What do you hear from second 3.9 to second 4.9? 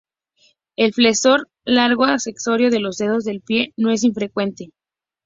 es infrecuente.